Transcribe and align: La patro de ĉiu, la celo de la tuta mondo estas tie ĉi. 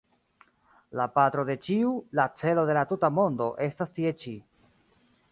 La 0.99 1.05
patro 1.17 1.43
de 1.49 1.55
ĉiu, 1.67 1.91
la 2.19 2.25
celo 2.43 2.63
de 2.69 2.77
la 2.77 2.83
tuta 2.93 3.11
mondo 3.19 3.49
estas 3.67 3.93
tie 3.99 4.15
ĉi. 4.23 4.33